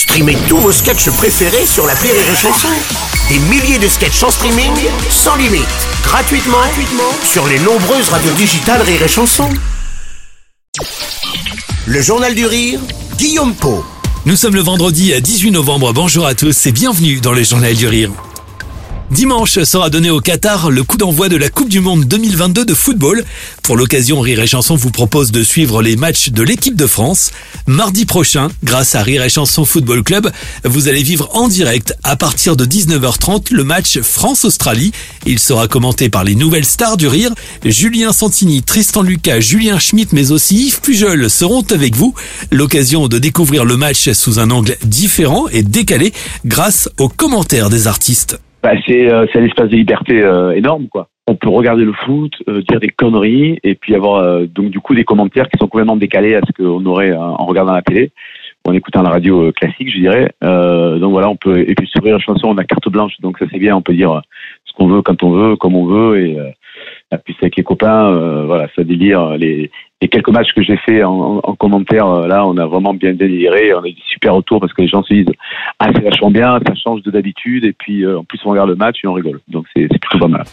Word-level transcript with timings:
Streamez 0.00 0.38
tous 0.48 0.56
vos 0.56 0.72
sketchs 0.72 1.10
préférés 1.10 1.66
sur 1.66 1.86
la 1.86 1.92
Rire 1.92 2.14
et 2.14 2.34
Chanson. 2.34 2.68
Des 3.28 3.38
milliers 3.38 3.78
de 3.78 3.86
sketchs 3.86 4.22
en 4.22 4.30
streaming, 4.30 4.72
sans 5.10 5.36
limite, 5.36 5.68
gratuitement, 6.02 6.56
sur 7.22 7.46
les 7.46 7.58
nombreuses 7.58 8.08
radios 8.08 8.32
digitales 8.32 8.80
Rire 8.80 9.02
et 9.02 9.08
Chanson. 9.08 9.50
Le 11.84 12.00
Journal 12.00 12.34
du 12.34 12.46
Rire, 12.46 12.80
Guillaume 13.18 13.54
Po. 13.54 13.84
Nous 14.24 14.36
sommes 14.36 14.54
le 14.54 14.62
vendredi 14.62 15.12
18 15.20 15.50
novembre. 15.50 15.92
Bonjour 15.92 16.24
à 16.24 16.34
tous 16.34 16.64
et 16.64 16.72
bienvenue 16.72 17.20
dans 17.20 17.34
le 17.34 17.42
Journal 17.42 17.74
du 17.74 17.86
Rire. 17.86 18.10
Dimanche 19.10 19.64
sera 19.64 19.90
donné 19.90 20.08
au 20.08 20.20
Qatar 20.20 20.70
le 20.70 20.84
coup 20.84 20.96
d'envoi 20.96 21.28
de 21.28 21.36
la 21.36 21.48
Coupe 21.48 21.68
du 21.68 21.80
Monde 21.80 22.04
2022 22.04 22.64
de 22.64 22.74
football. 22.74 23.24
Pour 23.64 23.76
l'occasion, 23.76 24.20
Rire 24.20 24.38
et 24.38 24.46
Chanson 24.46 24.76
vous 24.76 24.92
propose 24.92 25.32
de 25.32 25.42
suivre 25.42 25.82
les 25.82 25.96
matchs 25.96 26.30
de 26.30 26.44
l'équipe 26.44 26.76
de 26.76 26.86
France. 26.86 27.32
Mardi 27.66 28.06
prochain, 28.06 28.50
grâce 28.62 28.94
à 28.94 29.02
Rire 29.02 29.24
et 29.24 29.28
Chanson 29.28 29.64
Football 29.64 30.04
Club, 30.04 30.30
vous 30.64 30.86
allez 30.86 31.02
vivre 31.02 31.28
en 31.32 31.48
direct 31.48 31.92
à 32.04 32.14
partir 32.14 32.54
de 32.54 32.64
19h30 32.64 33.52
le 33.52 33.64
match 33.64 33.98
France-Australie. 34.00 34.92
Il 35.26 35.40
sera 35.40 35.66
commenté 35.66 36.08
par 36.08 36.22
les 36.22 36.36
nouvelles 36.36 36.64
stars 36.64 36.96
du 36.96 37.08
rire. 37.08 37.32
Julien 37.64 38.12
Santini, 38.12 38.62
Tristan 38.62 39.02
Lucas, 39.02 39.40
Julien 39.40 39.80
Schmitt, 39.80 40.12
mais 40.12 40.30
aussi 40.30 40.66
Yves 40.66 40.82
Pujol 40.82 41.28
seront 41.28 41.64
avec 41.70 41.96
vous. 41.96 42.14
L'occasion 42.52 43.08
de 43.08 43.18
découvrir 43.18 43.64
le 43.64 43.76
match 43.76 44.12
sous 44.12 44.38
un 44.38 44.52
angle 44.52 44.76
différent 44.84 45.48
et 45.48 45.64
décalé 45.64 46.12
grâce 46.44 46.88
aux 46.96 47.08
commentaires 47.08 47.70
des 47.70 47.88
artistes 47.88 48.38
bah, 48.62 48.72
c'est 48.86 49.10
euh, 49.10 49.26
c'est 49.32 49.40
l'espace 49.40 49.70
de 49.70 49.76
liberté 49.76 50.22
euh, 50.22 50.52
énorme 50.52 50.88
quoi. 50.88 51.08
On 51.26 51.34
peut 51.34 51.48
regarder 51.48 51.84
le 51.84 51.92
foot, 51.92 52.32
euh, 52.48 52.62
dire 52.68 52.80
des 52.80 52.88
conneries 52.88 53.58
et 53.62 53.74
puis 53.74 53.94
avoir 53.94 54.40
donc 54.48 54.70
du 54.70 54.80
coup 54.80 54.94
des 54.94 55.04
commentaires 55.04 55.48
qui 55.48 55.58
sont 55.58 55.68
complètement 55.68 55.96
décalés 55.96 56.34
à 56.34 56.40
ce 56.40 56.52
qu'on 56.52 56.84
aurait 56.86 57.12
en 57.14 57.46
regardant 57.46 57.72
la 57.72 57.82
télé 57.82 58.10
ou 58.66 58.70
en 58.70 58.74
écoutant 58.74 59.02
la 59.02 59.10
radio 59.10 59.52
classique, 59.52 59.90
je 59.90 60.00
dirais. 60.00 60.32
donc 60.42 61.10
voilà, 61.12 61.30
on 61.30 61.36
peut 61.36 61.60
et 61.60 61.74
puis 61.74 61.88
sur 61.88 62.04
la 62.04 62.18
chanson, 62.18 62.48
on 62.48 62.58
a 62.58 62.64
carte 62.64 62.88
blanche, 62.88 63.12
donc 63.20 63.38
ça 63.38 63.46
c'est 63.50 63.58
bien, 63.58 63.76
on 63.76 63.82
peut 63.82 63.94
dire 63.94 64.20
ce 64.64 64.72
qu'on 64.74 64.88
veut 64.88 65.02
quand 65.02 65.22
on 65.22 65.30
veut, 65.30 65.56
comme 65.56 65.76
on 65.76 65.86
veut 65.86 66.20
et 66.20 66.36
puis 67.24 67.36
avec 67.40 67.56
copains, 67.80 68.44
voilà, 68.44 68.68
ça 68.76 68.84
délire 68.84 69.36
les 69.36 69.70
les 70.02 70.08
quelques 70.08 70.30
matchs 70.30 70.52
que 70.54 70.62
j'ai 70.62 70.78
fait 70.78 71.02
en, 71.04 71.40
en, 71.42 71.54
commentaire, 71.54 72.06
là, 72.26 72.46
on 72.46 72.56
a 72.56 72.66
vraiment 72.66 72.94
bien 72.94 73.12
déliré. 73.12 73.74
On 73.74 73.82
a 73.82 73.88
eu 73.88 73.92
des 73.92 74.02
super 74.06 74.34
retours 74.34 74.60
parce 74.60 74.72
que 74.72 74.82
les 74.82 74.88
gens 74.88 75.02
se 75.02 75.12
disent 75.12 75.26
Ah, 75.78 75.90
c'est 75.94 76.02
vachement 76.02 76.30
bien, 76.30 76.58
ça 76.66 76.74
change 76.74 77.02
de 77.02 77.10
d'habitude. 77.10 77.64
Et 77.64 77.72
puis, 77.72 78.04
euh, 78.04 78.18
en 78.18 78.24
plus, 78.24 78.40
on 78.44 78.50
regarde 78.50 78.70
le 78.70 78.76
match 78.76 78.98
et 79.04 79.08
on 79.08 79.12
rigole. 79.12 79.40
Donc, 79.48 79.66
c'est 79.76 79.88
plutôt 79.88 80.18
pas 80.18 80.28
mal. 80.28 80.44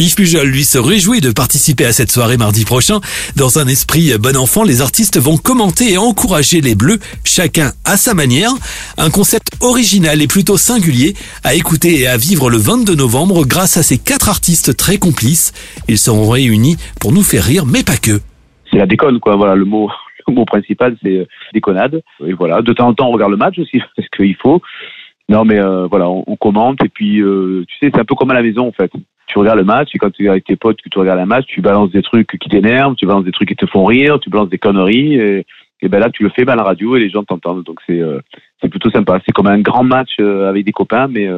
Yves 0.00 0.16
Pujol, 0.16 0.48
lui, 0.48 0.64
se 0.64 0.78
réjouit 0.78 1.20
de 1.20 1.30
participer 1.30 1.84
à 1.84 1.92
cette 1.92 2.10
soirée 2.10 2.36
mardi 2.36 2.64
prochain. 2.64 3.00
Dans 3.36 3.58
un 3.58 3.66
esprit 3.68 4.12
bon 4.18 4.36
enfant, 4.36 4.64
les 4.64 4.80
artistes 4.80 5.18
vont 5.18 5.36
commenter 5.36 5.92
et 5.92 5.98
encourager 5.98 6.60
les 6.60 6.74
Bleus, 6.74 6.98
chacun 7.24 7.72
à 7.84 7.96
sa 7.96 8.14
manière. 8.14 8.50
Un 8.96 9.10
concept 9.10 9.52
original 9.60 10.22
et 10.22 10.26
plutôt 10.26 10.56
singulier 10.56 11.14
à 11.44 11.54
écouter 11.54 12.00
et 12.00 12.06
à 12.06 12.16
vivre 12.16 12.50
le 12.50 12.56
22 12.56 12.94
novembre 12.94 13.44
grâce 13.44 13.76
à 13.76 13.82
ces 13.82 13.98
quatre 13.98 14.28
artistes 14.28 14.76
très 14.76 14.96
complices. 14.96 15.52
Ils 15.86 15.98
seront 15.98 16.30
réunis 16.30 16.76
pour 16.98 17.12
nous 17.12 17.22
faire 17.22 17.44
rire, 17.44 17.66
mais 17.66 17.82
pas 17.82 17.96
que 17.96 18.20
c'est 18.70 18.78
la 18.78 18.86
déconne, 18.86 19.20
quoi. 19.20 19.36
Voilà, 19.36 19.54
le 19.54 19.64
mot, 19.64 19.90
le 20.28 20.34
mot 20.34 20.44
principal, 20.44 20.96
c'est 21.02 21.18
euh, 21.18 21.26
déconnade. 21.52 22.02
Et 22.24 22.32
voilà, 22.32 22.62
de 22.62 22.72
temps 22.72 22.88
en 22.88 22.94
temps, 22.94 23.08
on 23.08 23.12
regarde 23.12 23.32
le 23.32 23.36
match 23.36 23.58
aussi, 23.58 23.80
parce 23.96 24.08
qu'il 24.08 24.36
faut. 24.36 24.60
Non, 25.28 25.44
mais 25.44 25.60
euh, 25.60 25.86
voilà, 25.86 26.08
on, 26.08 26.36
commente 26.36 26.82
et 26.84 26.88
puis, 26.88 27.20
euh, 27.20 27.64
tu 27.68 27.76
sais, 27.78 27.92
c'est 27.94 28.00
un 28.00 28.04
peu 28.04 28.16
comme 28.16 28.30
à 28.30 28.34
la 28.34 28.42
maison, 28.42 28.66
en 28.66 28.72
fait. 28.72 28.90
Tu 29.30 29.38
regardes 29.38 29.58
le 29.58 29.64
match 29.64 29.90
et 29.94 29.98
quand 29.98 30.10
tu 30.10 30.24
es 30.24 30.28
avec 30.28 30.44
tes 30.44 30.56
potes, 30.56 30.82
que 30.82 30.88
tu 30.88 30.98
regardes 30.98 31.20
un 31.20 31.26
match, 31.26 31.44
tu 31.46 31.60
balances 31.60 31.92
des 31.92 32.02
trucs 32.02 32.36
qui 32.38 32.48
t'énervent, 32.48 32.96
tu 32.96 33.06
balances 33.06 33.24
des 33.24 33.30
trucs 33.30 33.48
qui 33.48 33.54
te 33.54 33.66
font 33.66 33.84
rire, 33.84 34.18
tu 34.20 34.28
balances 34.28 34.48
des 34.48 34.58
conneries 34.58 35.14
et, 35.14 35.46
et 35.82 35.88
ben 35.88 36.00
là, 36.00 36.10
tu 36.10 36.24
le 36.24 36.30
fais 36.30 36.44
ben, 36.44 36.54
à 36.54 36.56
la 36.56 36.64
radio 36.64 36.96
et 36.96 37.00
les 37.00 37.10
gens 37.10 37.22
t'entendent. 37.22 37.62
Donc 37.62 37.78
c'est 37.86 38.00
c'est 38.60 38.68
plutôt 38.68 38.90
sympa. 38.90 39.20
C'est 39.24 39.32
comme 39.32 39.46
un 39.46 39.60
grand 39.60 39.84
match 39.84 40.18
avec 40.18 40.64
des 40.64 40.72
copains, 40.72 41.06
mais 41.06 41.28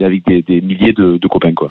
avec 0.00 0.26
des, 0.26 0.42
des 0.42 0.60
milliers 0.60 0.92
de, 0.92 1.16
de 1.16 1.28
copains, 1.28 1.54
quoi. 1.54 1.70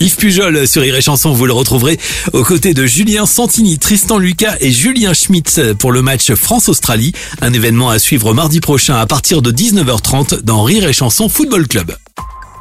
Yves 0.00 0.16
Pujol 0.16 0.66
sur 0.68 0.84
Iré 0.84 1.00
Chanson, 1.00 1.32
vous 1.32 1.46
le 1.46 1.52
retrouverez 1.52 1.98
aux 2.32 2.44
côtés 2.44 2.72
de 2.72 2.86
Julien 2.86 3.26
Santini, 3.26 3.78
Tristan 3.78 4.18
Lucas 4.18 4.54
et 4.60 4.70
Julien 4.70 5.12
Schmitt 5.12 5.60
pour 5.80 5.90
le 5.90 6.02
match 6.02 6.32
France-Australie, 6.34 7.12
un 7.42 7.52
événement 7.52 7.90
à 7.90 7.98
suivre 7.98 8.32
mardi 8.32 8.60
prochain 8.60 8.94
à 8.94 9.06
partir 9.06 9.42
de 9.42 9.50
19h30 9.50 10.44
dans 10.44 10.62
Rire 10.62 10.88
et 10.88 10.92
Chanson 10.92 11.28
Football 11.28 11.66
Club. 11.66 11.96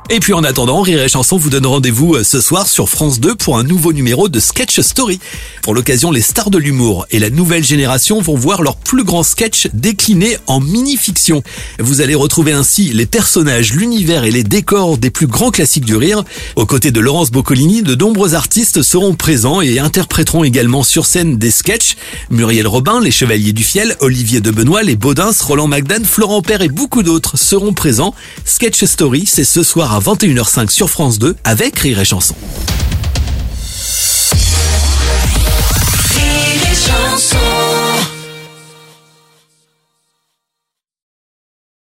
Et 0.10 0.22
puis 0.22 0.32
en 0.32 0.46
attendant, 0.46 0.82
Rire 0.84 1.04
et 1.04 1.10
Chanson 1.10 1.36
vous 1.36 1.50
donne 1.50 1.66
rendez-vous 1.66 2.16
euh, 2.16 2.24
ce 2.24 2.40
soir 2.40 2.66
sur 2.66 2.88
France 2.88 3.20
2 3.20 3.36
pour 3.36 3.58
un 3.58 3.64
nouveau 3.64 3.92
numéro 3.92 4.30
de 4.30 4.40
Sketch 4.40 4.80
Story. 4.80 5.20
Pour 5.64 5.76
l'occasion, 5.76 6.12
les 6.12 6.22
stars 6.22 6.50
de 6.50 6.58
l'humour 6.58 7.06
et 7.12 7.20
la 7.20 7.30
nouvelle 7.30 7.66
génération 7.66 8.22
vont 8.22 8.38
voir 8.38 8.62
leurs 8.62 8.78
plus 8.78 9.04
grands 9.04 9.24
sketchs 9.24 9.68
déclinés 9.74 10.38
en 10.48 10.62
mini-fiction. 10.62 11.44
Vous 11.80 12.00
allez 12.00 12.16
retrouver 12.16 12.54
ainsi 12.54 12.94
les 12.94 13.06
personnages, 13.06 13.74
l'univers 13.74 14.24
et 14.24 14.32
les 14.32 14.46
décors 14.46 14.98
des 14.98 15.10
plus 15.10 15.28
grands 15.28 15.52
classiques 15.52 15.84
du 15.84 15.98
rire. 15.98 16.24
Aux 16.56 16.66
côtés 16.66 16.92
de 16.92 17.02
Laurence 17.02 17.30
Boccolini, 17.30 17.82
de 17.82 17.94
nombreux 17.94 18.34
artistes 18.34 18.84
seront 18.84 19.14
présents 19.14 19.60
et 19.60 19.78
interpréteront 19.78 20.46
également 20.46 20.84
sur 20.84 21.06
scène 21.06 21.38
des 21.38 21.52
sketchs. 21.52 21.98
Muriel 22.30 22.68
Robin, 22.68 23.02
les 23.02 23.12
Chevaliers 23.12 23.52
du 23.52 23.66
Fiel, 23.66 23.98
Olivier 24.00 24.40
de 24.40 24.52
Benoît, 24.52 24.84
les 24.84 24.96
Baudins, 24.96 25.32
Roland 25.42 25.68
Magdan, 25.68 26.06
Florent 26.06 26.42
Père 26.42 26.62
et 26.62 26.70
beaucoup 26.70 27.04
d'autres 27.04 27.38
seront 27.38 27.74
présents. 27.74 28.16
Sketch 28.46 28.86
Story, 28.86 29.26
c'est 29.28 29.44
ce 29.44 29.64
soir 29.64 29.94
à 29.94 29.97
21h05 30.00 30.70
sur 30.70 30.90
France 30.90 31.20
2 31.20 31.36
avec 31.44 31.80
Rire 31.80 32.00
et 32.00 32.06
Chanson. 32.06 32.36